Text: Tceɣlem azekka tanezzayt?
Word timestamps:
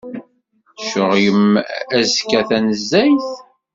Tceɣlem 0.79 1.45
azekka 1.97 2.41
tanezzayt? 2.49 3.29